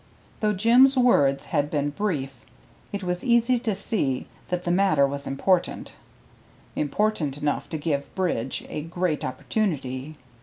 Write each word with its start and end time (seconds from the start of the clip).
Though 0.39 0.53
Jim's 0.53 0.97
words 0.97 1.45
had 1.53 1.69
been 1.69 1.91
brief, 1.91 2.31
it 2.91 3.03
was 3.03 3.23
easy 3.23 3.59
to 3.59 3.75
see 3.75 4.25
that 4.49 4.63
the 4.63 4.71
matter 4.71 5.05
was 5.05 5.27
important; 5.27 5.93
important 6.75 7.37
enough 7.37 7.69
to 7.69 7.77
give 7.77 8.15
Bridge 8.15 8.65
a 8.67 8.81
great 8.81 9.23
opportunity. 9.23 10.17